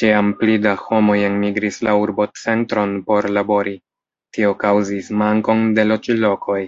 [0.00, 3.72] Ĉiam pli da homoj enmigris la urbocentron por labori;
[4.38, 6.60] tio kaŭzis mankon de loĝlokoj.